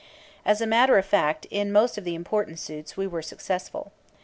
[0.45, 3.91] As a matter of fact, in most of the important suits we were successful.